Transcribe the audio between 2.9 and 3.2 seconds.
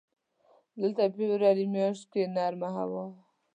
وه.